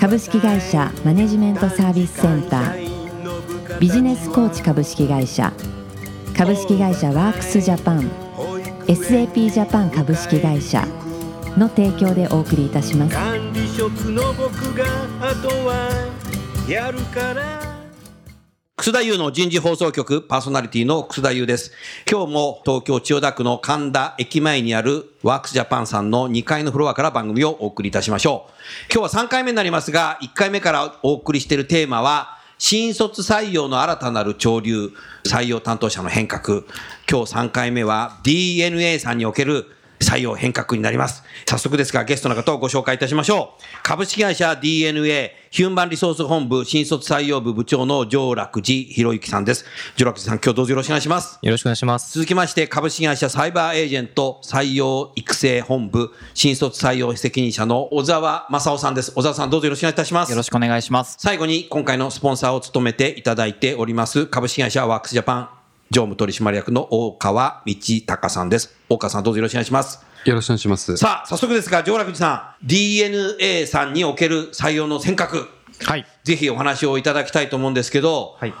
[0.00, 3.78] 株式会社マネジメントサービスセンター。
[3.78, 5.52] ビジネスコーチ株式会社。
[6.34, 8.10] 株式会社ワークスジャパン。
[8.86, 10.88] SAP ジャパン株式会社。
[11.58, 13.14] の提供でお送りいたします。
[13.14, 14.86] 管理職の僕が
[15.20, 15.90] あとは
[16.66, 17.69] やるから。
[18.80, 21.70] 楠田優の人事放送局パーソナリティの楠田優です。
[22.10, 28.52] 今日も東京千代田区の神田駅前にあるワークスジャパンさんの2階のフロアから番組をお送りいたしましょう。
[28.90, 34.92] 今日は3回目になりますが、1回目からお送りしているテーマは、新卒採用の新たなる潮流、
[35.24, 36.62] 採用担当者の変革。
[37.06, 39.66] 今日3回目は DNA さんにおける
[40.00, 41.22] 採用変革になります。
[41.46, 43.62] 早速ですが、ゲストの方をご紹介いたしましょう。
[43.82, 49.64] 株式会社 DNA ヒューマンリソース本部新卒採用部部長の上楽寺博之さんです。
[49.96, 51.38] 上楽寺さん、今日どうぞよろしくお願いします。
[51.42, 52.14] よろしくお願いします。
[52.14, 59.12] 続きまして、株式会社サイバーエージェント採用育成本部新卒採用責任者の小沢正夫さんです。
[59.12, 60.30] 小沢さん、どうぞよろしくお願いいたします。
[60.30, 61.16] よろしくお願いします。
[61.18, 65.59] 最後に今回のスポンサーを務めていただいております株式会社ワークスジャパン
[65.92, 67.74] 常務取締役の大川道
[68.06, 68.76] 隆さんです。
[68.88, 69.98] 大川さんどうぞよろしくお願いします。
[70.24, 70.96] よろしくお願いします。
[70.96, 75.48] さあ、早速ですが、上楽寺さん、DNA さんにおける採用の選択、
[75.82, 76.06] はい。
[76.22, 78.54] ぜひお話をいただきたいと思うんですけど、はい。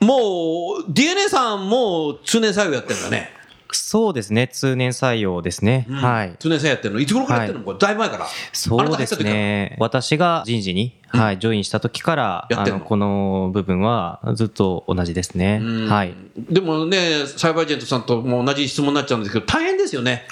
[0.00, 3.34] もう DNA さんも通年採用やってるんだね。
[3.76, 4.48] そうですね。
[4.48, 5.86] 通年採用ですね。
[5.90, 6.36] はい。
[6.38, 7.00] 通年採用やってるの？
[7.00, 8.26] いつ頃からやってるの、これだいぶ前から？
[8.52, 9.76] そうですね。
[9.78, 12.76] 私が人事に、はい、ジョインした時から、やってんの？
[12.76, 15.60] あの、この部分はずっと同じですね。
[15.88, 16.14] はい。
[16.36, 20.26] でもね、サイバーエージェントさんとも同じ質問になっちゃうんですけど、大変ですよね。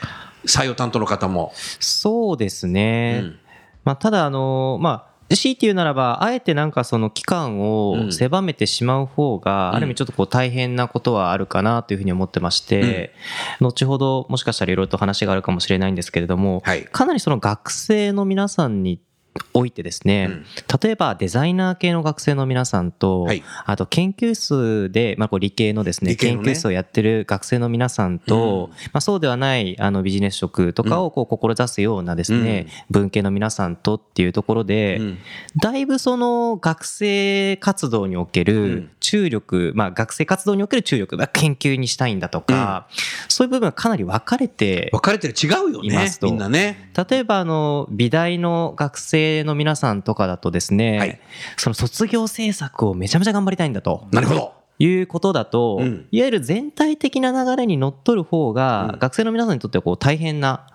[0.46, 1.52] 採用担当の方も。
[1.80, 3.20] そうですね。
[3.22, 3.38] うん
[3.84, 13.12] まあ、ただ、あの、まあ、強いて言うならば、あえてなんかその期間を狭めてしまう方が、ある意味ちょっとこう大変なことはあるかなというふうに思ってまして、
[13.60, 16.84] 後ほどもしかしたらいろいろと話があるかもしれないんですけれども、はい。
[16.84, 19.00] かなりその学生の皆さんに
[19.54, 20.44] おいてですね、うん。
[20.82, 23.42] 例えばデザイナー系の学生の皆さんと、はい。
[23.66, 26.16] あと研究室で、まあ、こう理系のですねね。
[26.16, 35.18] 研究室をやってる学生の皆さんと、まあ、そうではないあのビジネス職とかをこう志すようなですね、文系の皆さんとっていうところで、うん。
[35.60, 38.46] だいぶその学生活動におけうん。
[38.46, 42.88] る注力、まあ学生活動における注力、まあ研究にしたいんだとか、
[43.28, 46.90] そういう部分がかなり分かれて分かれてる違うよねみんなね。
[47.08, 51.20] 例えばあの美大の学生の皆さんとかだとですね、はい
[51.56, 54.06] その卒業制作をめちゃめちゃ頑張りたいんだと。
[54.12, 54.57] なるほど。
[54.78, 56.06] いうことだと、うん。
[56.10, 58.98] いわゆる全体的な流れにのっとる方が、うん。
[58.98, 60.66] 学生の皆さんにとってはこう大変な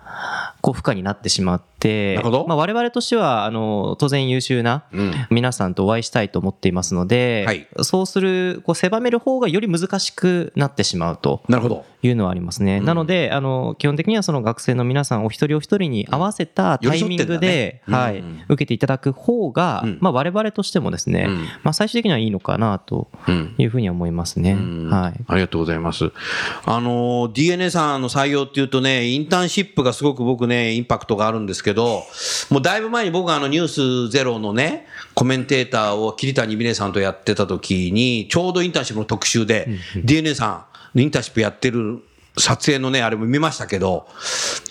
[0.60, 2.46] こう負荷になってしまってなるほど。
[2.46, 5.12] まあ、我々としてはあの当然優秀なうん。
[5.30, 7.66] 皆さんとお会いしたいと思っていますので、はい。
[7.82, 11.42] そうするこう狭める方がより難しくなってしまうと。
[11.48, 11.84] なるほど。
[12.06, 12.78] いうのはありますね。
[12.78, 24.52] うんなので、あの、基本的にはその学生の皆さんお一人お一人に合わせたタイミングで、はい寄り添ってんうん、受けていただく方がうん、まあ我々としてもですねうん、まあ最終的にはいいのかなとうんいうふうには思いますね。
[24.52, 25.24] うんはい。
[25.26, 26.12] ありがとうございます。
[26.64, 32.02] あの、DNA さんの採用っていうとね、インターンシップがすごく僕ね、インパクトがあるんですけど、
[32.50, 39.68] もうだいぶ前に僕があのニュースゼロのね、コメンテーターを桐谷美玲さんとやってた時に、ちょうどインターンシップの特集で、
[40.04, 40.64] DNA さんの
[40.94, 42.02] インターンシップやってる
[42.38, 44.08] 撮影のね、あれも見ましたけど、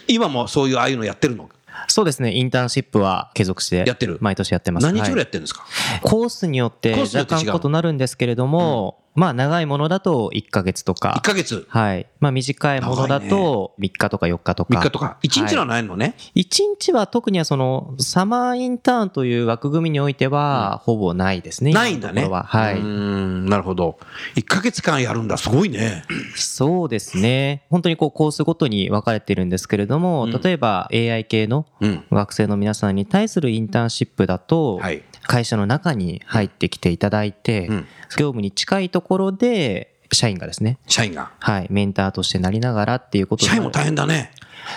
[0.07, 1.49] 今もそういうああいうのやってるの？
[1.87, 4.17] そうですね、インターンシップは継続して、やってる？
[4.21, 4.85] 毎年やってます。
[4.85, 5.65] 何日ぐらいやはいってるんですか、
[6.01, 11.21] コースによってコースによって若干異なるんですけれども、まあ長いものだと1ヶ月とか ?1。
[11.21, 12.07] ヶ月はい。
[12.19, 14.79] まあ短いものだと3日とか4日とか。
[14.79, 15.17] 3日とか。
[15.23, 16.15] 1日のはないのね？
[16.33, 21.71] 一日は特にはそのサマーインターンという枠組みにおいてはほぼないですね。
[21.73, 22.27] ないんだね。
[22.27, 22.79] はい。
[22.79, 23.99] ん、なるほど。
[24.35, 25.37] 1ヶ月間やるんだ。
[25.37, 26.03] すごいね。
[26.35, 27.65] そうですね。
[27.69, 32.03] 本当にこうコースごとに分かれてるんですけれども、うん例えば AI 系のうん。
[32.11, 35.03] 学生の皆さんに対するインターンシップだと、はい。
[35.23, 41.31] 会社の中に入ってきていただいて、うん業務に近いところで社員がですね、社員が。
[41.39, 44.29] はい、メンターとしてなりながらっていうことで社員も大変だね。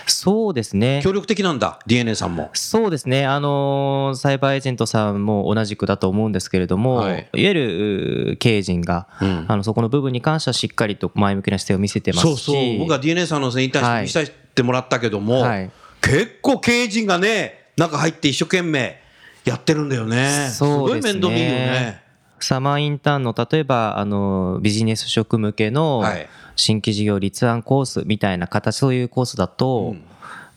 [0.06, 1.00] そうですね。
[1.04, 1.78] 協力的なんだ。
[1.86, 2.50] DNA さんも。
[2.54, 12.78] そうですね、あのーサイバーエージェントさんも同じくだと思うんですけれども、はいい、わゆる経営陣が、うんあのそこの部分に関してはしっかりと前向きな姿勢を見せてますし、そうそう。
[12.78, 15.70] 僕は DNA さんのインターンシップ見させてもらったけども、はい
[16.02, 19.00] 結構経営陣がね、中入って一生懸命
[19.46, 20.48] やってるんだよね。
[20.50, 22.02] すそうですねごい面倒見いいよね。
[22.40, 26.28] サマーインターンの例えばあのビジネス職向けのはい
[26.58, 30.02] 新規事業立案コースみたいな形そういうコースだと、うん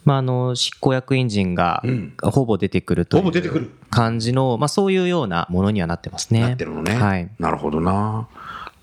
[0.06, 6.42] まあ、あの執行役員陣がうんほぼ出てくるという感じの、まあ、そういうようなものにはなってますね。
[6.42, 6.96] なってるのね。
[6.96, 8.28] はいなるほどな。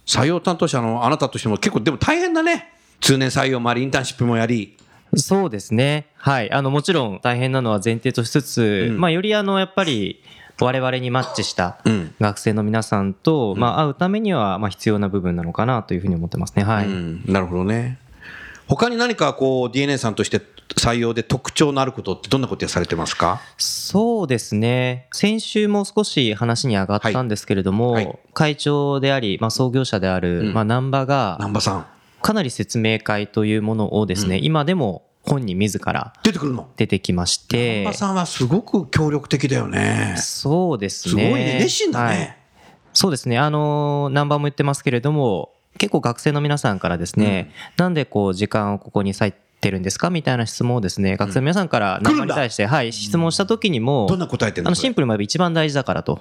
[0.07, 2.73] 採用担当者のあなたとしても結構でも大変だね。
[3.01, 4.77] 通年採用もあり、インターンシップもやり。
[5.17, 6.07] そうですね。
[6.17, 6.53] はい。
[6.53, 10.23] あの、もちろん大変なのは前提としつつ、うんまあ、よりあの、やっぱり、
[10.59, 16.65] 我々にマッチしたうん学生の皆さんと、まあ、会うためには、まあ、必要な部分なのかなというふうに思ってますね。
[16.65, 16.87] はい。
[16.87, 17.99] うん、なるほどね。
[18.67, 20.41] 他に何かこう DNA さんとして
[20.75, 23.41] 採用で特徴のあることってどんなことをされてますか？
[23.59, 25.09] そうですね。
[25.13, 31.87] 先週も少し話に上がったんですけれども、はいはい会長であり、まあ、創業者である、うんまあ、南波が、南波さん。
[32.23, 36.69] かなり説明会というものをですね、うん今でも本人自ら出てくるの？
[36.77, 40.15] 出てきまして、南波さんはすごく協力的だよね。
[40.19, 41.33] そうですすごいね。
[41.33, 41.59] ね。
[41.61, 42.39] 熱心だはいね。
[42.93, 43.39] そうですね。
[43.39, 50.11] あのー、ナンバーも言ってますけれども、結構学生の皆さんからですね、なんでこう時間をここに割いてるんですか？
[50.11, 54.69] みたいな質問をですね、学生の皆さんからナンバーに対して、はい、質問した時にもどん、な答えてるの？
[54.69, 56.21] あのシンプルに言えば一番大事だからと。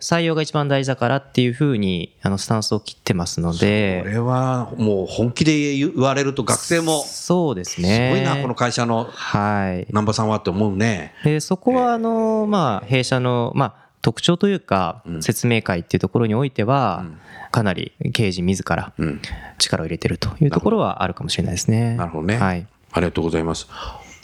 [0.00, 8.10] 採用が一番大事だからっていうふうにあのスタンスを切ってますのこで、れはもう本気で言われると学生もすそうですね。
[8.10, 9.86] ごいな、この会社のはい。
[9.88, 11.14] 南波さんはって思うね。
[11.24, 17.18] でそこはあの、まあ、弊社の、まあ、特徴というかうん説明会っていうところにおいては、うん
[17.52, 19.22] かなり刑事自らうん。
[19.56, 21.96] 力を入れてるというところはあるかもしれないですね。
[21.96, 22.36] なるほどね。
[22.36, 22.66] はい。
[22.92, 23.66] ありがとうございます。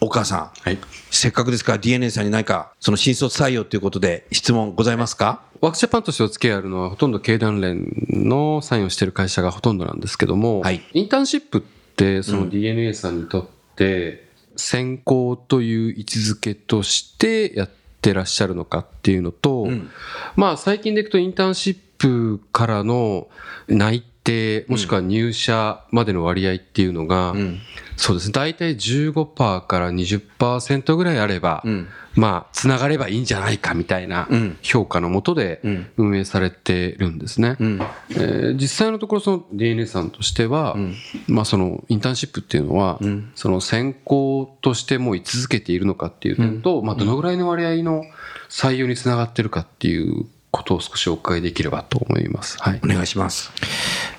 [0.05, 0.79] お母さん、
[1.13, 5.43] せっかくですから DNA さんに何かその新卒採用ということで質問ございますか？
[5.61, 10.83] ワークジャパンとしてお付き合いあるのはほとんど経団連のサインをしている会社がほとんどなんですけども、はい。
[10.93, 11.61] インターンシップっ
[11.95, 12.45] てそうん。
[12.47, 13.47] の DNA さんにとっ
[13.77, 17.71] て選考という位置づけとしてやっ
[18.01, 19.89] てらっしゃるのかっていうのと、うん。
[20.35, 23.29] まあ最近でいくとインターンシップからの
[23.69, 27.61] 内定もしくは入社までの割合っていうのが、うん。
[28.03, 31.89] そうですね大体15%から20%ぐらいあれば、うん。
[32.15, 37.57] まあ、つながればいいんじゃないかみたいなうん評価のもとでうん運営されてるんですね。
[37.61, 37.81] うん。
[38.11, 40.95] えー実際のところ、その DNA さんとしては、ん
[41.29, 48.03] まあ、そのインターンシップっていうのは、んその選考としてもう居続けているのかっていう点と、まあ、どのぐらいの割合の
[48.51, 52.59] 採用につながってるかっていうことを少しお伺いできればと思います。
[52.61, 52.87] はいお。
[52.87, 53.51] 願いします。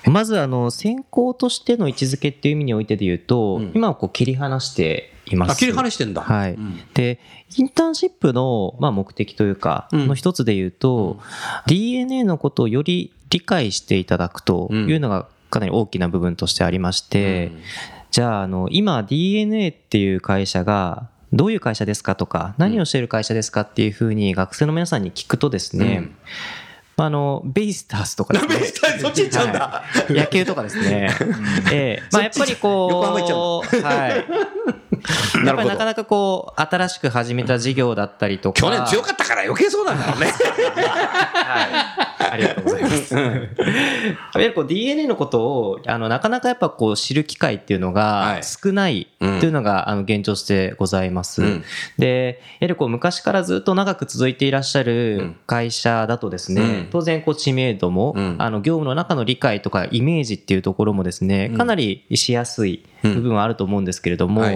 [0.04, 5.52] まず、あの、選考としての位置づけっていう意味においてで言うと、うん今はこう切り離しています。
[5.52, 6.22] あ、切り離してんだ。
[6.22, 7.20] はいうんで、
[7.56, 11.20] インターンシップの、まあ、目的というか、うんの一つで言うと、
[11.66, 17.52] DNA のことをより理解していただくというのがかなり大きな部分としてありまして、
[18.10, 26.08] じゃあ、あの、今 DNA っていう会社が、どういう会社ですかとか、何をしている会社ですかっていうふうに学生の皆さんに聞くとですね、
[26.96, 28.56] あの、ベイスターズとかですね。
[28.56, 31.10] ベイスターズそっち行っちゃうんだはい野球とかですね。
[31.72, 34.24] ええまあやっぱりこう、はい。
[35.44, 38.60] やっぱりなかなかこう、新しく始めた事業だったりとか。
[38.60, 40.26] 去年強かったから余計そうなんだろうね。
[40.74, 42.32] はい。
[42.32, 43.14] ありがとうございます。
[43.14, 43.34] やっ
[44.32, 51.42] ぱりこう DNA のことを、あの、なかなかやっぱこう知る機会っていうのはいが少ないっていうのが、あの、現状としてございます。
[51.42, 51.64] うん
[51.98, 58.36] で、やはりこう昔からずっと長く続いていらっしゃうるん会社だとですね、うん当然こう知名度も、うん。
[58.38, 64.54] あの、業務の中の理解とかイメージっていうところもですね、かなりしやすい部分はあると思うんですけれども、はい。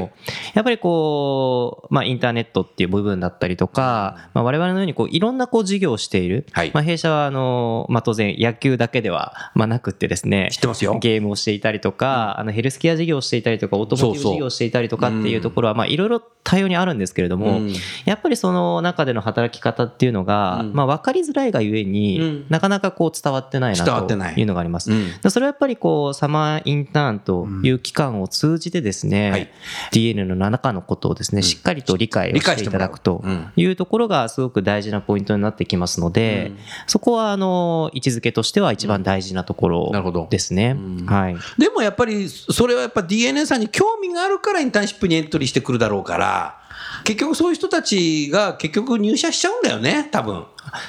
[0.55, 6.71] やっぱりこう、まあ、インターネットっていう部分だったりとか、まあ、我々のようにこういろんなこう事業をしている、はい。
[6.73, 10.99] まあ、弊社はあの、まあ、当然野球だけでは、まあ、なくってですね知ってますよ。
[11.01, 17.73] ゲームをしていたりとか、あのヘルスケア事業をしていたりとかオートモーティブ事業をしていたりとかっていうところはまあいろいろ多様にあるんですけれども、うん。
[18.07, 20.73] やっぱりその中での働き方っていうのが、うん。
[20.73, 22.47] まあ、分かりづらいがゆえに、うん。
[22.49, 24.35] なかなかこう伝わってないな伝わってない。
[24.35, 24.91] というのがあります。
[24.91, 25.13] うん。
[25.23, 29.51] でそれはやっぱりこうサマーインターンという期間を通じてですね、はい。
[29.93, 33.53] DNA の中のことをですね、しっかりと理解をししていただくとうん。
[33.57, 36.53] いうところがすごく大事なポイントになってきますので、
[36.87, 40.27] そこはあの位置づけとしては一番大事なところなるほど。
[40.31, 40.77] ですね。
[40.79, 41.07] うん。
[41.07, 41.37] はい。
[41.59, 46.59] でもやっぱりそれはやっぱ DNA さんに興味があるからインターンシップにエントリーしてくるだろうから
[47.05, 50.45] 結局そういう人たちが結局入社しちゃうんだよね多分。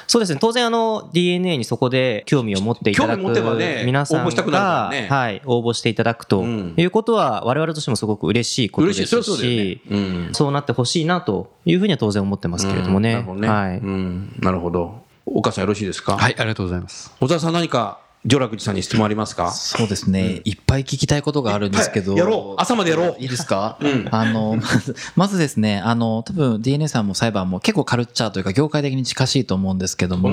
[0.06, 0.38] そうですね。
[0.40, 5.08] 当然あの DNA にそこで興味を持っていただく興味持てばね皆さん応募したくなるからが、ね。
[5.08, 6.74] はい、応募していただくとうん。
[6.76, 9.80] いうことは我々としてもすごく嬉しいことですし、嬉しい。
[9.88, 10.04] そうね。
[10.04, 10.34] うん。
[10.34, 13.14] そうなってほしいなというふうには当然思ってますけれどもね。
[13.14, 13.78] なるほどね、はい。
[13.78, 15.02] うん、なるほど。
[15.26, 17.12] 岡さんよろしいですか、はい、ありがとうございます。
[17.20, 19.50] 小沢さん何か上楽寺さんに質問ありますか？
[19.50, 22.20] そうですね、いっぱい聞きたいことがあるんですけど、はい。
[22.20, 22.60] やろう。
[22.60, 23.16] 朝までやろう。
[23.18, 24.08] いいですか、うん。
[24.10, 30.28] あのまず まずですねあの多分 DNA さんも裁判も結構カルチャーというか業界的に近しいと思うんですけども。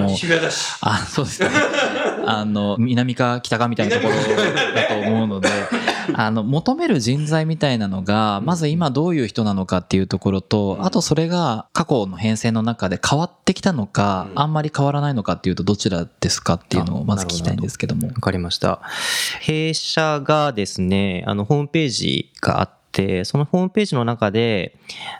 [0.81, 1.49] あそうですね。
[2.25, 5.47] あの南か北かみたいなところだと思うので
[6.17, 18.07] あの求める人材みたいなのがまず今どういう人なのかっていうところとあとそれが過去の変遷の中で変わってきたのかあんまり変わらないのかっていうとどちらですかっていうのをまず聞きたいんですけども。
[18.07, 18.81] わかりました。
[19.41, 24.77] 弊社がですね、あの、ホームページがあって、そのホームページの中で、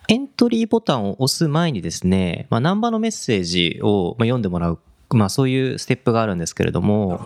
[0.07, 4.79] エントリーボタンを押す前にですね、まあ、ナンバーのメッセージをまあ読んでもらう。
[5.09, 7.25] まあそういうステップがあるんですけれども、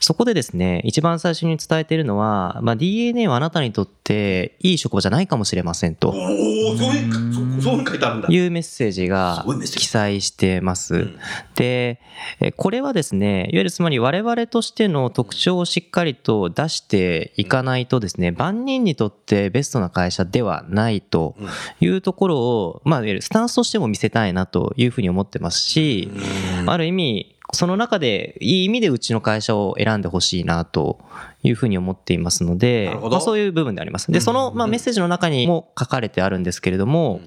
[0.00, 3.99] そこでですね、一番最初に伝えているのは、まあ、DNA はあなたにとって
[4.60, 6.08] いい職場じゃないかもしれませんと。
[6.08, 6.16] おお、
[6.76, 7.12] そういう、
[7.60, 8.28] そそう書いてあるんだ。
[8.30, 9.44] いうメッセージが
[9.76, 10.96] 記載してます。
[10.96, 11.18] ん。
[11.54, 12.00] で、
[12.40, 21.36] えこれはですね、いわゆるつまり我々としての特徴をしっかりと出していかないとですね、万人にとってベストな会社ではないと
[21.80, 26.10] いうところを、まあ、いわゆるスタンスとしても見せたいなというふうに思ってますし、
[26.66, 30.98] ある意味、その中でいい意味でうちの会社を選んでほしいなと
[31.42, 34.10] いうふうに思っていますのでまあ、そういう部分であります。
[34.10, 37.20] で、その、まあ、メッセージの中にも書かれてあるんですけれども、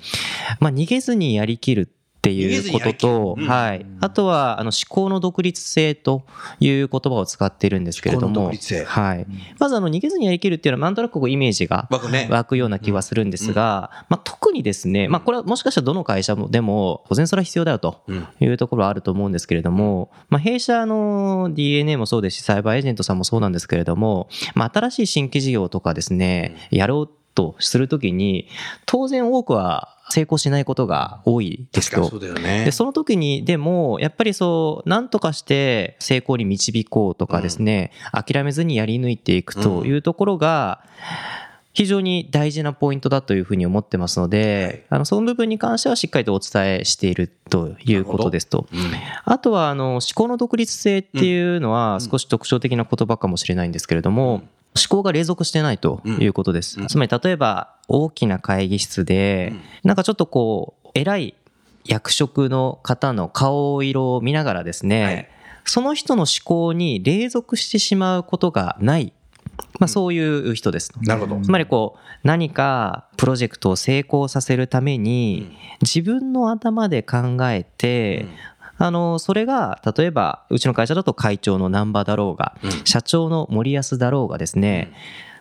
[0.60, 1.90] まあ、逃げずにやりきる
[2.24, 3.46] っていうことと、うん。
[3.46, 3.86] はい。
[4.00, 6.24] あとは、あの、思考の独立性と
[6.62, 8.54] いう言葉を使っているんですけれども、
[8.86, 9.28] はい。
[9.60, 11.90] まず、あの、逃げずにやりきるっていうのは、なんとなくこうイメージが
[12.30, 18.28] 湧くような気はするんですが、まあ、特にですね、まあ、これはもしかしたらどの会社もでも、当然それは必要だよとうん。
[18.40, 28.48] いうところはあると思うんですけれども、まあ、弊社の DNA もそうですし、サイバーエージェントさんもそうなんですけれども、まあ、新しい新規事業とかですね、やろうとするときに、
[28.86, 32.10] 当然多くは成功しないことが多いですと。
[32.10, 32.20] そう。
[32.20, 32.66] だよね。
[32.66, 32.72] で、。
[32.72, 40.84] その時に、でも、やっぱりそう、なんとかして成功に導こうとかですね、諦めずにやり抜いていくというところが、
[41.74, 48.68] 非常に大事なポイントだというふうに思ってますので、あの、その部分に関してはしっかりとお伝えしているということですと。
[49.26, 54.44] あとは、あの、思考の独立性っていうのは少し特徴的な言葉かもしれないんですけれども、
[54.76, 56.86] 思考が隷属してないということです。
[56.88, 59.54] つまり、例えば、大きな会議室で、
[59.84, 61.36] なんかちょっとこう、偉い
[61.86, 65.30] 役職の方の顔色を見ながらですね、はい。
[65.66, 69.14] その人の思考に隷属してしまうことがない、
[69.80, 70.92] まあ、そういう人です。
[71.02, 71.42] なるほど。
[71.42, 78.26] つまりこう何かプロジェクトを成功させるために自分の頭で考えて、
[78.78, 84.92] あのそれが例えばうちの会社だと会長の難波だろうが、社長の森安だろうがですね、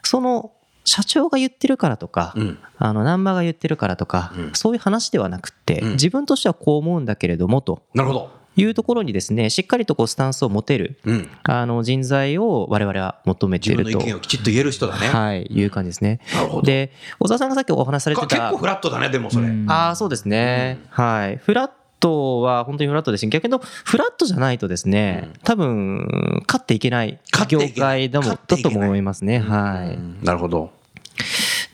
[0.02, 0.52] その
[0.84, 8.42] 社長が言ってるからとか、うんあの難波が言ってるからとか、うんそういう話ではなくって、うん自分としてはこう思うんだけれどもとなるほど。
[8.54, 11.30] いうところにですねしっかりとこうスタンスを持てるうん。
[11.44, 13.98] あの人材を我々は求めて自いると。
[13.98, 15.08] 分の意見をきちっと言える人だね。
[15.08, 16.20] はい、いう感じですね。
[16.34, 16.62] なるほど。
[16.66, 18.36] で、小沢さんがさっきお話しされてかた。
[18.36, 19.46] 結構フラットだね、でもそれ。
[19.46, 20.80] うんああ、そうですね。
[20.90, 21.36] はい。
[21.38, 21.70] フラッ
[22.02, 27.18] トは本当にフラットですし、逆にフラットじゃないとですね、多分、勝っていけない
[27.48, 29.38] 業界だもだと思いますね。
[29.38, 30.24] はい。
[30.24, 30.72] なるほど。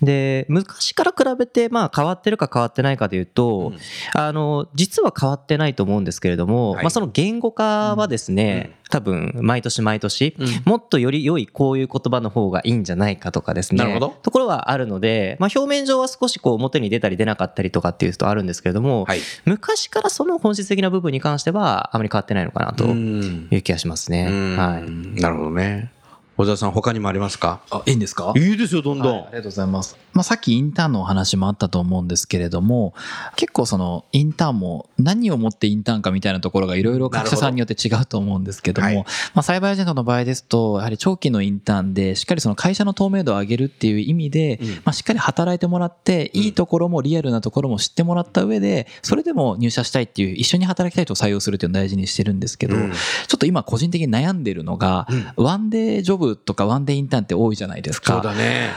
[0.02, 3.72] で、昔から比べて、まあ、変わってるか変わってないかでいうと、
[4.14, 6.84] あの、実は変わってないと思うんですけれども、はい。
[6.84, 14.16] まあ、その言語化はですね、多分、毎年毎年、もっとより良いこういう言葉の方がいいんじゃないかとかですね、なるほど。
[14.22, 19.20] ところはあるので、まあ、表面上は少しこう表に出たり出なかったりとかっていうとあるんですけれども、はい。
[19.44, 23.48] 昔からその本質的な部分に関しては、あまり変わってないのかなとうん。
[23.50, 24.24] いう気がしますね。
[24.56, 25.20] はい。
[25.20, 25.90] なるほどね。
[26.38, 27.62] 小沢さん、他にもありますか？
[27.68, 28.32] あいいんですか？
[28.36, 29.12] いいですよ、どんどん。
[29.12, 29.98] はいありがとうございます。
[30.12, 32.94] まあ、さっきインターンのお話もあったと思うんですけれども、
[33.34, 39.04] 結構そのインターンも何をもってインターンかみたいなところがいろいろ各社さんによって違うと思うんですけども、
[39.34, 44.68] まあ、サイバーエージェントの場合ですと、やはり長期のインターンでしっかりその会社の透明度を上げるっていう意味で、うん。
[44.68, 52.92] まあ、しっかり働いてもらって、いいところもリアルなところも知ってもらった上で、それでも入社したいっていう、一緒に働きたいと採用するっていうのを大事にしてるんですけど、うん。
[52.92, 58.14] ちょっと今個人的に悩んでるのが、ワンデージョブとかワンデーインターンって多いじゃないですか。
[58.14, 58.70] そうだね。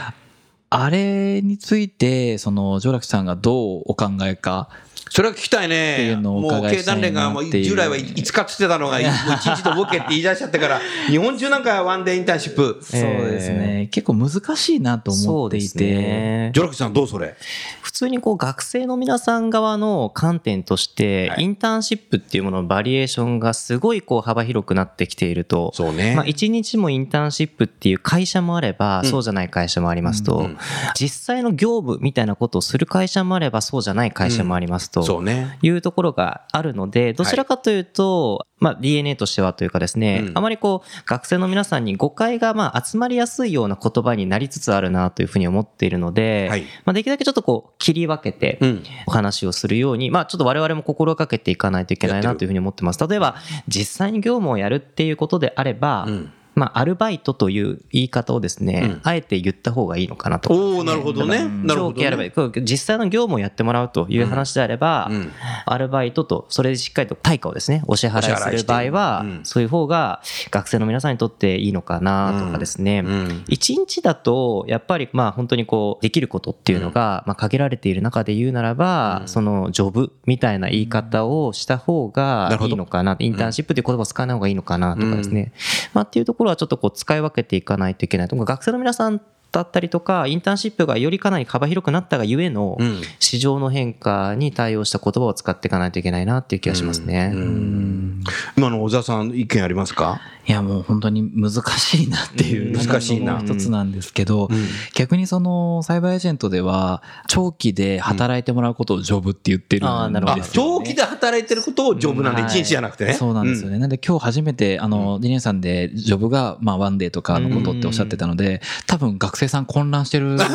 [0.70, 4.70] あれについて、その、上楽さんがどうお考えか。
[5.12, 6.12] それは聞きたいっていね。
[6.12, 12.78] うのをおもう伺いしたい経団連が従来は5日っつってたのが、 もう1日とボケって言い出しちゃってから、日本中なんかワンデーインターンシップ。
[12.82, 13.88] そうですね。
[13.90, 15.84] 結構難しいなと思っていて。
[15.84, 17.34] ねジョラクさんどうそれ？
[17.82, 25.72] 普通にこう学生の皆さん側の観点として、はいインターンシップっていうもののバリエーションがすごいこう幅広くなってきていると。
[25.74, 26.14] そうね。
[26.14, 30.56] まあ、一日もインターンシップっていう会社もあれば、うんそうじゃない会社もありますと、うん
[30.94, 35.58] 実際の業務みたいなことをする会社もあれば、そうじゃない会社もありますそとうね。
[35.62, 46.62] いうところがあるので、どちらかというと、まあ DNA としてはというかですね、うんあまりこう学生の皆さんに誤解がまあ集まりやすいような言葉になりつつあるなというふうに思っているので、はい。
[46.84, 48.82] まあできるだけちょっとこう切り分けてうん。
[49.06, 53.06] お話をするように、まあちょっと我々も心がけていかないといけないなというふうに思ってます。
[53.06, 53.36] 例えば
[53.68, 59.00] 実際に業務をやるっていうことであれば、うんまあアルバイトという言い方をですね、うん。
[59.02, 60.52] あえて言った方がいいのかなと。
[60.52, 61.38] おおなるほどね。
[61.38, 62.34] うんなるほど、長期やればいいね。
[62.34, 65.32] こう実際の業務をやってもらうという話であれば、うん。
[65.66, 73.44] アルバイトとそれでしっかりと対価をですねお支払いする場合は、そういう方が学生の皆さんにとっていいのかなとかですね、うん。
[73.48, 79.28] 一日だとやっぱりまあ本当にこうできることっていうのがまあ限られている中で言うならば、うん。
[79.28, 83.16] そのジョブみたいな言い方をした方がいいのかな。
[83.18, 85.52] インターンシップという言葉を使わない方がいいのかなとかですね、
[85.94, 88.36] まあっていうところはちょっとこう使い分けていかないといけないと。
[88.36, 89.20] 学生の皆さん
[89.52, 93.00] だったりとかインターンシップがよりかなり幅広くなったがゆえのうん。
[93.20, 97.30] 市場の変化に対応した言葉を使っていかないといけないなっていう気がしますね。
[97.34, 97.40] うん。
[97.40, 98.24] うん。
[98.56, 100.20] 今の小沢さん意見ありますか？
[100.46, 102.86] いやもう本当に難しいなっていううん。
[102.86, 103.40] 難しいな。
[103.40, 104.66] 一つなんですけど、うん。
[104.94, 110.36] 逆にそのサイバーエージェントでは長期で働いてもらうことをジョブって言ってるあーなるほど。
[110.36, 110.86] んですよ、ね。
[110.86, 113.14] 長期で働いてることをジョブなんでうん一日じゃなくてね。
[113.14, 113.78] そうなんですよね。
[113.78, 113.90] なん。
[113.90, 120.48] で今日初めて、あの、ディネンさんで、ジョブが、まあ、ワンデーとかのことっておっしゃってたので、多分学生さん混乱してる なっ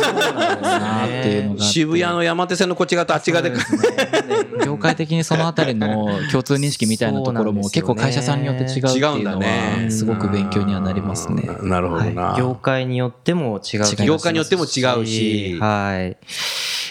[1.08, 1.63] ていうのが。
[1.63, 3.51] 渋谷の山手線のこっち側とあっち側で。
[4.65, 11.44] 業界的にそのあたりの共通認識みたいなところも結構会社さんによって違うっていうの違うんだねは、すごく勉強にはなりますね。
[11.62, 12.36] うんなるほどな。
[12.38, 16.17] 業界によっても違う業界によっても違うしはい。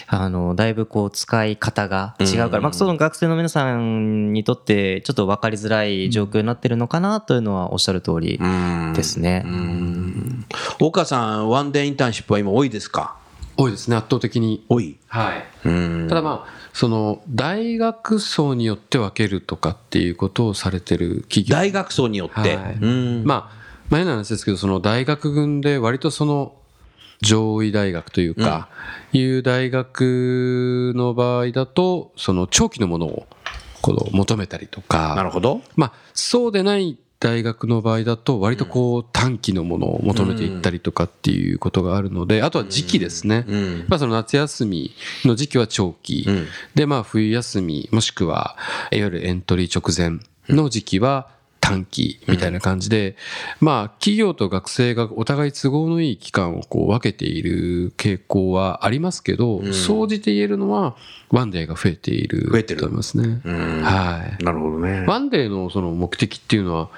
[0.09, 9.43] あの、だいぶこう使い方が違うから、うんまあその学生の皆さんにとってちょっと分かりづらい状況になってるのかなというのはおっしゃる通りうんですね。
[9.45, 10.45] うん
[10.79, 13.15] 岡さん、ワンデーインターンシップは今多いですか？
[13.57, 14.63] 多いですね、圧倒的に。
[14.69, 14.97] 多い。
[15.07, 15.43] はい。
[15.65, 21.55] うんただまあ、その、大学層によって分けるとかっていうことをされてる企業。
[21.55, 22.55] 大学層によって。
[22.55, 23.57] はいうんまあ、
[23.89, 26.53] 前の話ですけど、その大学群で割とその
[27.21, 28.69] 上位大学というか、
[29.13, 33.27] いう大学の場合だと、その長期のものを
[33.81, 35.61] こう求めたりとか、なるほど。
[35.75, 43.45] まあ、そうでない大学の場合だと、割とこう短期のものを求めていったりとかっていうことがあるので、あとは時期ですね。
[43.47, 43.85] うん。
[43.87, 44.91] まあ、その夏休み
[45.25, 46.47] の時期は長期、うん。
[46.75, 48.55] で、まあ、冬休み、もしくは、
[48.91, 53.15] いわゆるエントリー直前の時期は短期みたいな感じで、
[53.59, 60.95] まあ、企業と学生がお互い都合のいい期間をこう分けている傾向はありますけど、ん総じて言えるのは、
[61.29, 63.41] ワンデーが増えている増えてると思いますね。
[63.43, 64.43] うんはい。
[64.43, 65.05] なるほどね。
[65.07, 66.89] ワンデーのその目的っていうのは、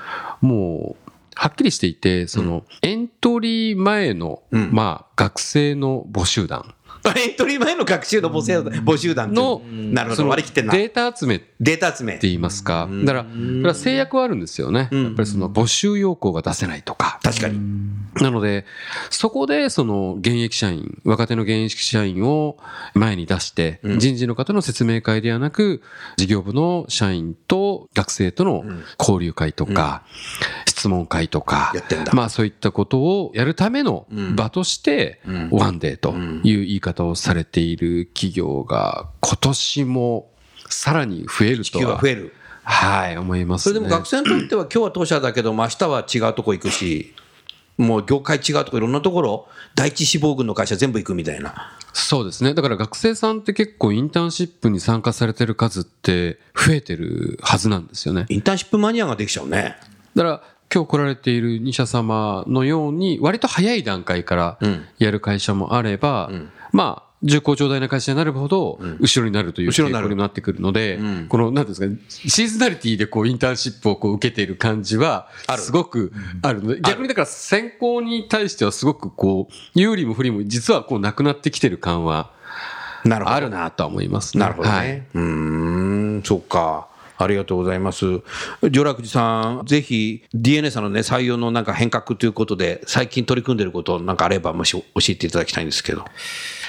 [0.41, 6.75] もう、はっきりしていて、その、エントリー前の、うんまあ、学生の募集団
[7.15, 10.73] エントリー前の学習の募集募集団の、なるほど、割り切ってんな。
[10.73, 12.19] データ集めってデータ集め。
[12.21, 12.85] 言いますか。
[12.85, 14.89] うんだから、それは制約はあるんですよね。
[14.91, 17.19] うんやっぱりその募集要項が出せないとか。
[17.23, 17.59] 確かに。
[18.15, 18.65] なので、
[19.09, 22.57] そこでその現役社員、若手の現役社員を
[22.93, 25.81] 前に出して、うん人事の方の説明会ではなく、
[26.17, 30.03] 事業部の社員と学生とのうん交流会とか、
[30.79, 40.31] 質問会とかやってんだ、まあそういったことをやるためのうん場としてうん、ワンデーという言い方をされている企業が今年も
[40.69, 42.33] さらに増える地とは球が増える。
[42.63, 43.73] はい、思いますね。
[43.73, 47.13] それでも学生にとっては今日は当社だけども明日は違うとこ行くし、
[47.77, 51.75] もう業界違うとこいろんなところ、第一志望軍の会社全部行くみたいな。
[51.93, 52.53] そうですね。
[52.53, 58.27] だから学生さんって結構インターンシップに参加されてる数って増えてるはずなんですよね。
[58.29, 59.75] インターンシップマニアができちゃうね。
[60.15, 75.27] だから今日来られている2社様のように割と早い段階からうんやる会社もあれば、んまあ、重厚長大な会社になるほど、後ろになるという後ろになる傾向にもなってくるので、うんこの、なんですか、シーズナリティでこう、インターンシップをこう受けている感じは、
[75.57, 82.31] すごくあるので、逆にだから選考に対してはすごくこう、有利も不利も実はこう、なくなってきてる感は、
[83.03, 83.35] なるほど。
[83.35, 84.41] あるなとは思いますね。
[84.41, 84.75] なるほどね。
[84.75, 85.21] はいうー
[86.19, 86.88] ん、そっか。
[87.23, 88.21] ありがとうございます。
[88.71, 96.05] 上楽寺さん、ぜひ DNA さんのね、採用のなんか変革ということで、最近取り組んでることなんかあれば、もし教えていただきたいんですけど。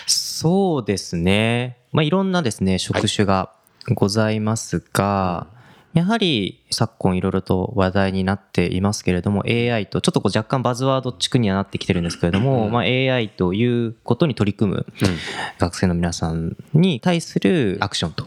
[0.06, 1.78] そうですね。
[1.92, 3.52] まあ、いろんなですね、職種が
[3.94, 5.46] ございますが、
[5.92, 14.87] やはり昨今いろいろと話題になっていますけれども AI とちょっとこう若干バズワード地区にはなってきてるんですけれども、まあ、AI ということに取り組む
[15.59, 18.24] 学生の皆さんに対するアクションと。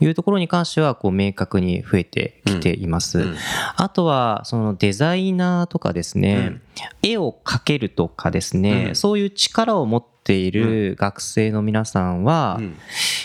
[0.00, 3.24] いうところに関してはこう明確に増えてきています。
[3.76, 6.60] あとはそのデザイナーとかですね、
[7.02, 8.96] 絵を描けるとかですね、うん。
[8.96, 12.76] そういう力を持っている学生の皆さんは、うん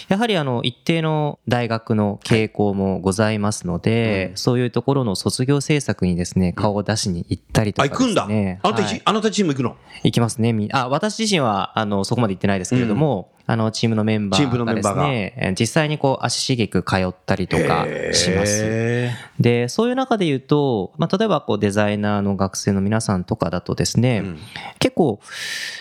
[0.08, 8.24] やはりあの一定の大学の傾向もございますので、そういうところの卒業制作にですね、顔を出しに行ったりとあ、か行くんだ。
[8.24, 9.76] あなた、はいあなたチーム行くの？
[10.04, 10.54] 行きますね。
[10.54, 15.10] みあ、私自身は、あの、そこまで行ってないですけれども、あの、チームのメンバチームのーがですメンバーが。
[15.10, 18.62] ね、え実際にこう、足しげく通ったりとかします。
[18.66, 24.40] へで、そういう中で言うと、まあ、例えばこう、デザイナーの学生の皆さんとかだとですね、うん。
[24.80, 25.22] 結構、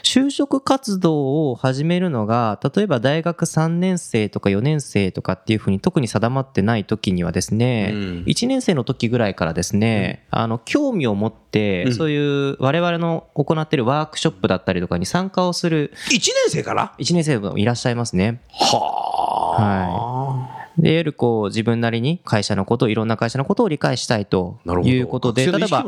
[0.04, 8.24] 就職活動を始めるのが、例えば大学3年生とか4年生とかっていうふうに特に定まってない時にはですね、うん。
[8.28, 11.94] 1年生の時ぐらいからですね、あの、興味を持って、うん。
[11.94, 15.92] そういう我々の行っているワークショップだったりとかに参加をする。
[16.10, 18.40] 1年生から？1年生もいらっしゃいますね。
[18.50, 20.55] はあ。
[20.78, 24.92] で、いわゆるこう、自分なりに会社のこと、いろんな会社のことを理解したいとなるほど。
[24.92, 25.84] いうことで、例えば。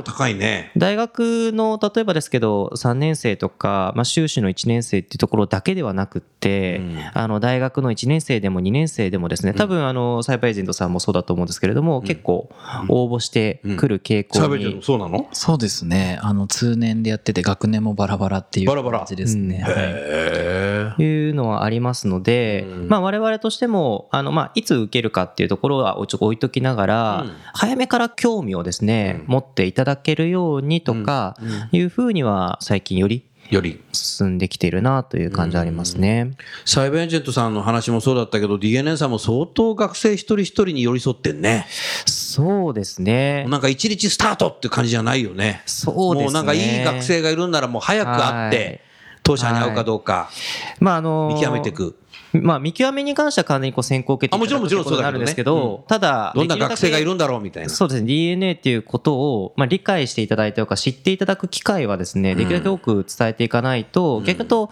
[0.77, 6.98] 大学の例えばですけど3年生とか、まあ、修士の1年生っていうところだけではなくって、うん。
[7.14, 12.51] あの大学の1年生でも2年生でもですね多分あのサイバーエージェントさんもそうだと思うんですけれども、結構
[12.88, 15.29] 応募してくる傾向サーベージェンにトそうなの？
[15.33, 16.18] そうですね。
[16.22, 18.98] あの、通年でやってて、学年もバラバラっていうバラバラ。
[18.98, 19.61] 感じですね。
[19.62, 21.03] はいへえ。
[21.03, 22.88] いうのはありますので、うん。
[22.88, 31.36] まあ、我々としてもあの、まあ、いつ受けるかっていうところはちょっと置いときながら、うん早めから興味をですね、うん持っていただけるようにとか
[31.72, 33.80] いうふうには最近よりより。
[33.92, 36.32] 進んできているなという感じはありますね。
[36.64, 41.66] サイバーエージェントさんの話もそうだったけど、DNA さんも相当学生一人一人に寄り添ってんね。
[42.06, 43.46] そうですね。
[43.48, 45.62] なんか一日スタートって感じじゃないよね。
[45.66, 46.24] そうですね。
[46.24, 48.82] もうなんかいい学生がいるんならもう早く会っはいて、
[49.22, 50.30] 当社に会うかどうか
[50.80, 51.98] まああのー見極めていく。
[52.33, 57.68] まあ見極めに関しては完全にこう先行を受けていただくことになるんですけど、ただ、どんな学生がいるんんだろうみたいな。
[57.68, 64.70] そうですね、DNA っていうことを、まあ、理解していただいたとか知っていただく機会はですね、できるだけ多く伝えていかないと、逆と、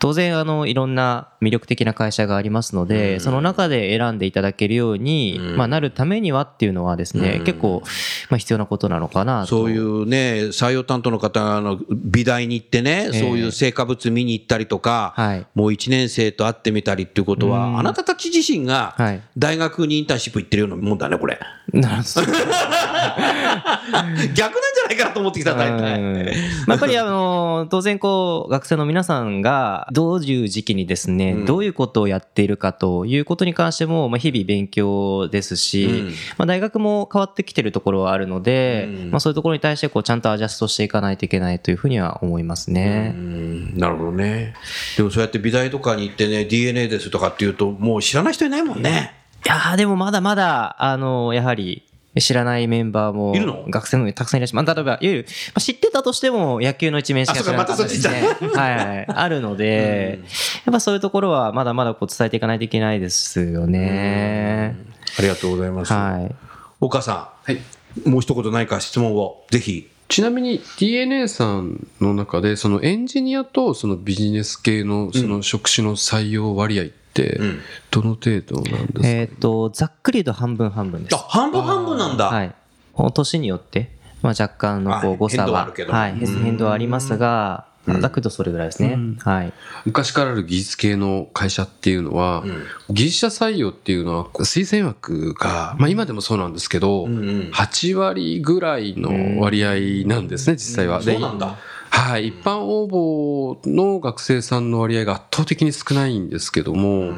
[0.00, 5.56] 当然、あの、いろんな魅力的な会社がありますので、その中で選んでいただけるように、うん。
[5.56, 7.44] まあ、なるためにはっていうのはですね、うん。
[7.44, 7.82] 結構、
[8.30, 9.46] まあ、必要なことなのかなと。
[9.46, 13.20] そういうね、採用担当の方があの美大に行ってね、ええ。
[13.20, 15.46] そういう成果物見に行ったりとか、はい。
[15.54, 21.40] もう1年生と会ってみたりっていうことは、うんあなたたち自身がはい大学にインターンシップ行ってるようなもんだね、これ。
[21.72, 22.36] なるほど逆
[23.96, 26.34] なんじゃないかなと思ってきた、大うん体。
[26.66, 36.06] まあやっぱりあの当然こう学生の皆さんがどういう時期にですね、うんどういうことをやっているかということに関してもまあ日々勉強ですし、うん
[36.36, 43.10] まあ、大学も変わってきてるところはあるので、うんまあ、そういうところに対してこうちゃんとアジャストしていかないといけないというふうには思いますうね。
[43.10, 44.54] んなるほどね。
[44.96, 49.19] でもそうやって美大とかに行ってね、DNA ですとかっていうと、もう知らない人いないもんね。
[49.44, 51.82] いやーでもまだまだあのやはり
[52.18, 53.64] 知らないメンバーもいるの？
[53.68, 54.64] 学生のたくさんいらっしゃる。
[54.64, 58.50] まあ、例えば、いわゆる、まあ知ってたとしても野球の一面しか知らなかったですねあそう。
[58.50, 59.06] はいはい。
[59.14, 60.18] あるので、
[60.66, 64.76] やっぱそういうところはまだまだこう伝えていかないといけないですよね。
[65.18, 65.92] ありがとうございます。
[65.92, 66.34] はい。
[66.80, 67.60] 岡さはい。
[68.06, 69.88] ん、もう一言何か質問を、ぜひ。
[70.10, 77.60] ちなみに DNA さんの中でそのエンジニアとそのビジネス系のその職種の採用割合ってうん。
[77.90, 81.16] どの程度なんですか、えっ、と、ざっくり言うと半分半分です。
[81.16, 81.18] あ、。
[81.18, 82.26] 半分半分なんだ。
[82.26, 82.54] はい。
[82.92, 83.90] この年によって、
[84.22, 85.92] まあ、若干のこはいう誤差は変動はあるけ、ど。
[85.92, 86.42] はい、うん。
[86.44, 88.98] 変動はありますが、ざっくりとそれぐらいですね。
[89.20, 89.52] はい。
[89.84, 92.44] 昔からある技術系の会社っていうのは、
[92.90, 97.50] 技術者採用っていうのは推薦枠が、まあ今でもそうなんですけど、うんうん。
[97.52, 101.00] 8割ぐらいの割合なんですね、実際は。
[101.00, 101.56] でそうなんだ。
[101.92, 107.12] はい、一般応募の学生さんの割合が圧倒的に少ないんですけども、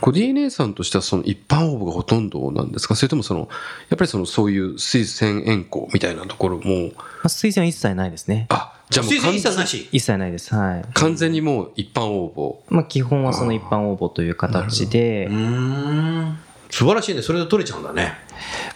[0.00, 2.96] こう DNA さんとしてはその一般応募がほとんどなんですか？
[2.96, 3.48] それともその、
[3.90, 8.46] やっぱりそのそういう推薦援交みたいなところも、まあ、推薦は一切ないですね。
[8.48, 9.88] あ、じゃあもう完全一切なし。
[9.90, 10.54] 一切ないです。
[10.54, 10.84] はい。
[10.94, 12.74] 完全にもう一般応募。
[12.74, 16.38] まあ、基本はその一般応募という形でう、ーん。
[16.70, 17.22] 素晴らしいね。
[17.22, 18.14] それで取れちゃうんだね。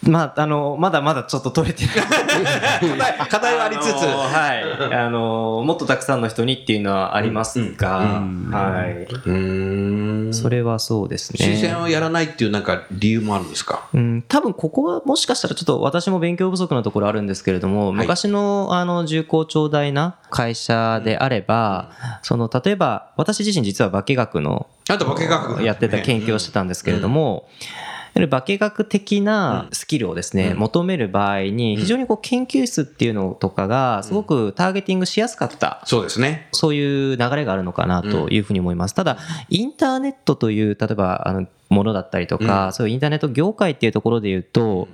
[0.03, 1.95] まあ、あの、まだまだちょっと取れてない。
[3.29, 4.03] 課題はありつつ。
[4.03, 4.95] あのはい。
[4.95, 9.05] あの、もっとたくさんの人にっていうのはありますが、はい。
[9.05, 10.35] うーん。
[10.35, 11.57] それはそうですね。
[11.61, 13.89] 推薦をやらないっていうなんか理由もあるんですか？
[13.95, 21.91] うん、多分ここはもしかしたらちょっと私も勉強不足なところあるんですけれども、い昔のあの重厚長大な会社であれば、
[22.23, 27.96] その例えば私自身実は化学のあんた化学やってた研究をしてたんですけれども、いわゆる
[28.29, 30.59] 化学的なスキルをですね、うん。
[30.59, 36.49] 求める場合に非常にこう研究室っていうのとかがすごくターゲティングしやすかったそうですね。
[36.53, 38.95] そういう流れがあるのかなというふうに思います。
[38.95, 44.89] ただ、インターネットという、例えば、あの、ものだったりとか、そういうインターネット業界っていうところで言うと、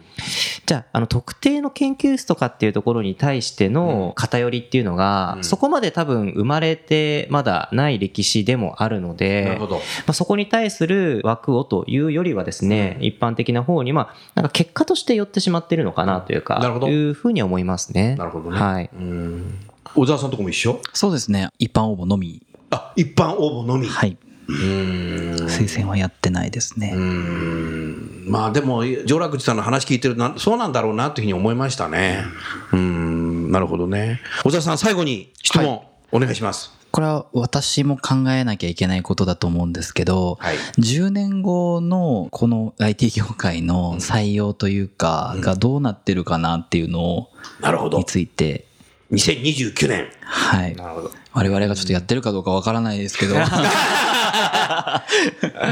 [0.64, 9.76] じゃあ、あの、特定の研究室とかっていうところに対しての偏りっていうのが、うんそこまで多分生まれてまだない歴史でもあるので、なるほど。
[9.76, 18.16] まあ、そこに対する枠をというよりはですね、一般的な方に、まあ、なんか結果として寄ってしまってるのかなというか、なるほどいうふうに思いますね。
[18.16, 18.58] なるほどね。
[18.58, 18.90] はい。
[18.94, 19.58] うん。
[19.94, 20.80] 小沢さんとこも一緒？
[20.94, 21.48] そうですね。
[21.58, 22.42] 一般応募のみ。
[22.70, 23.87] あ、一般応募のみ。
[23.88, 24.16] はい。
[24.53, 26.93] 推薦はやってないですね。
[26.95, 32.25] うーんまあでも、上楽寺さんの話聞いてるとな、そうなんだろうなというふうに思いましたね。
[32.73, 34.21] うーん、なるほどね。
[34.45, 36.73] 小沢さん、最後に質問、お願いします。
[36.93, 40.57] これは私も考えなきゃいけないことだと思うんですけど、はい。
[40.79, 48.05] 10年後のこの IT 業界の採用というか、がどうなってるかなっていうのを、なるほどに。
[48.05, 48.67] ついて、
[49.12, 50.09] 2029年。
[50.22, 50.75] はい。
[50.75, 51.11] なるほど。
[51.35, 53.37] 我々がちょっとやってるかどうかわからないですけど、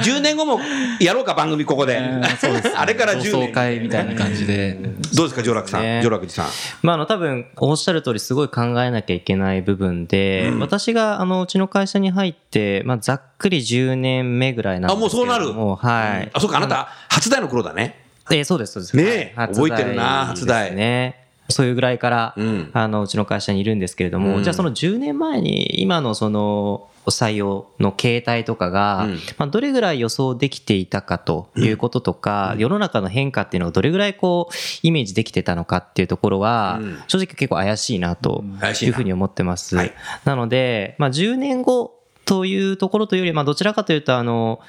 [0.02, 0.58] 10年後も
[1.00, 1.98] やろうか、番組ここで。
[1.98, 3.52] あれから10同窓年。
[3.52, 4.78] 会みたいな感じで、
[5.14, 5.82] どうですか、上楽さん？
[5.82, 6.46] ね上楽寺さん。
[6.82, 18.04] まあ、あの多分おっしゃる通りすごい考えなきゃいけない部分で、私があのうちの会社に入って、まあ、ざっくり10年目ぐらいなんですあもうそうなるはい、あ、そうか、あなた、初代の頃だね。
[18.32, 21.19] えーそうですそうですねえはい覚えてるな初代ですね
[21.50, 22.70] そういうぐらいから、うん。
[22.72, 24.44] あのうちの会社にいるんですけれども、うん。
[24.44, 29.18] じゃあその10年前に今のその採用の形態とかが、うん。
[29.38, 36.98] まあ、どれぐらい予想できていたかということとか、世の中の変化っていうのがどれぐらいこうイメージできてたのかっていうところは、うん。
[37.08, 38.44] 正直結構怪しいなと
[38.82, 39.76] いうふうに思ってます。
[39.76, 39.92] はい
[40.24, 40.36] な。
[40.36, 41.99] ので、まあ、10年後
[42.30, 44.60] というところというより、まあ、どちらかというと、あの、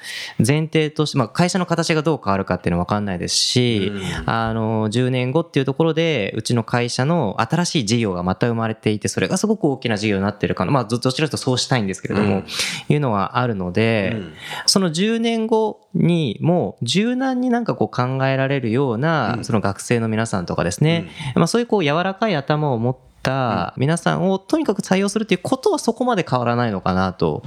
[0.44, 4.28] 前提として、まあ、会社の形がどう変わるかっていうのは分かんないですし、うん。
[4.28, 10.72] あの、10年後っていうところで、うちの会社の新しい事業がまた生まれていて、それがすごく大きな事業になってるかな。
[10.72, 12.44] まあ、どどちらかというとそうしたいんですけれども、うん。
[12.88, 14.32] いうのはあるので、うん。
[14.66, 19.44] その10年後にもう柔軟になんかこう考えられるような、うん。
[19.44, 27.42] その学生の皆さんとかですね、まあそういうこう柔らかい頭を持った皆さんをとにかく採用するっていうことはそこまで変わらないのかなと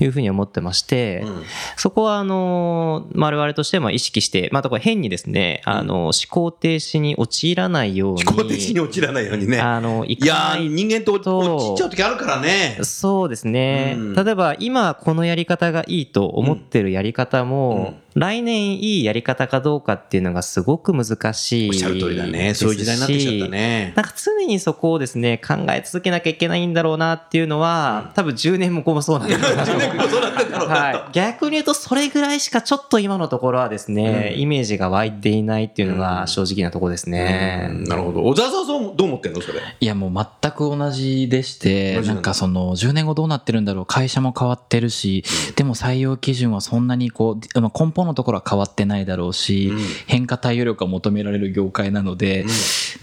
[0.00, 1.42] いうふうに思ってまして、うん。
[1.76, 9.60] そこはあの我々としてはまあ意識して、まあ、だから変にですね、あの思考停止に陥らないように思考停止に陥らないようにね。
[9.60, 12.78] あのいいや人間って落とちちゃう時あるからね。
[12.82, 14.14] そうですね、うん。
[14.14, 22.54] 例えば今このやり方がいいと思ってるやり方も、来年いいやり方かどうかっていうのがすごく難しいおっしゃる通りだね。
[22.54, 23.92] そういう時代になってきちゃったね。
[23.96, 29.64] なんか常にそこをですね考え続けなきゃいけないんだろうなっていうのは、多分10年も後もそうなんだろうな
[30.60, 37.68] とはい、逆に言うとそれぐらいしかちょっと今のところはですね、イメージが湧いていないっていうのが正直なところですね。
[37.70, 38.22] うんなるほど。
[38.24, 39.60] 小沢さんそうどう思ってんのそれ？
[39.80, 45.24] いやもう全く同じでして、なんだなんかその10年後どうなってるんだろう、会社も変わってるし、
[45.56, 49.78] でも採用基準はそんなにこう、まあ根本のところは変わってないだろうし、うん。
[50.06, 52.46] 変化対応力が求められる業界なので、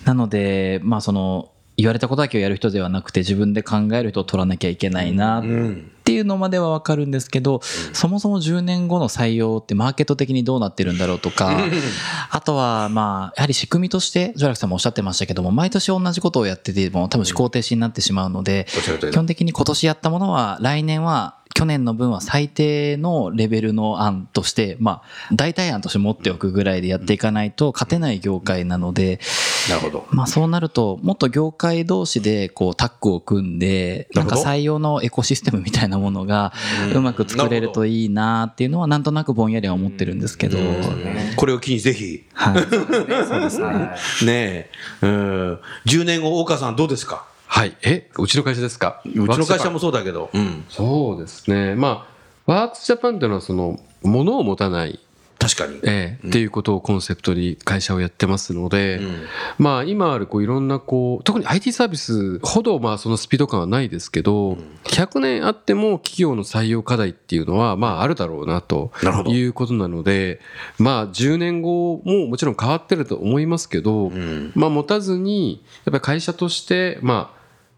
[0.05, 5.91] なので、まあその、言われたことだけをやる人ではなくて自分で考える人を取らなきゃいけないなっうん。
[6.03, 7.62] ていうのまではわかるんですけど、
[7.93, 11.55] そもそも10年後の採用ってマーケット的にどうなってるんだろうとか、
[12.31, 18.65] あとはまあ、やはり仕組みとして、ジョラクさんもおっしゃってましたけども、毎年同じことをやってても多分思考停止になってしまうので、
[19.12, 29.20] 基本的に今年やったものは来年は去年の分は最低のレベルの案として、まあ、代替案として持っておくぐらいでやっていかないと勝てない業界なので、
[29.67, 30.06] なるほど。
[30.12, 36.54] まあそうなると、もっと業界同士でこうタッグを組んで、なんか採用のエコシステムみたいなものが
[36.93, 40.60] うまく作れるといいなっていうのはなんとなくぼんやりは思ってるんですけど、
[41.38, 42.24] これを機にぜひ。
[42.34, 42.62] はい。
[42.70, 43.67] そうですね。
[43.70, 44.70] ねえ。
[45.02, 45.60] うん。
[45.88, 47.26] 10年後、大川さんどうですか？
[47.47, 47.75] はい。
[47.81, 49.01] え、うちの会社ですか？
[49.05, 50.29] うちの会社もそうだけど。
[50.33, 50.65] うん。
[50.69, 51.75] そうですね。
[51.75, 52.07] ま
[52.47, 54.99] あ、ワークスジャパンというのは、その、物を持たない、
[55.55, 55.79] 確かに。
[55.83, 56.27] ええ。
[56.27, 58.99] っていうことをコンセプトに会社をやってますので、
[59.57, 68.91] まあ、今ある、こう、いろんな、こう、特に IT サービスほど、まあ、そのスピード感はないですけど、100年あっても企業の採用課題っていうのは、まあ、あるだろうな、と
[69.27, 70.41] いうことなので、
[70.77, 74.51] まあ、10年後ももちろん変わってると思いますけど、ん。
[74.55, 77.38] まあ、持たずに、やっぱり会社として、まあ、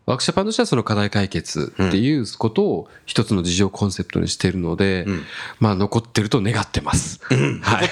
[0.10, 5.06] ワークシャパンとしてはその課題解決っていうことを一つの事情コンセプトにしているので、
[5.60, 7.20] まあ残ってると願ってます。
[7.62, 7.88] はい。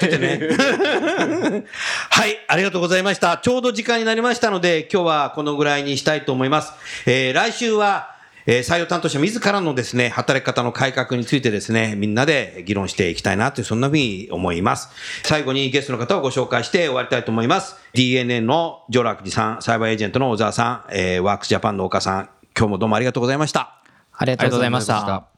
[2.10, 3.38] はい、ありがとうございました。
[3.38, 6.72] ちょうど時間になりましたので、今日はこのぐらいにしたいと思います。
[7.06, 8.17] えー来週は、
[8.50, 14.88] えー採用担当者自らのですね、働き方の改革についてですね、みんなで議論していきたいなという、そんなふうに思います。
[15.22, 17.76] 最後にゲストの方をご紹介して終わりたいと思います。
[17.92, 23.82] DNA のジョラクさん、サイバーエージェントの小沢さん、えーワークスジャパンの岡さん、今日もどうもありがとうございました。
[24.14, 25.37] ありがとうございました。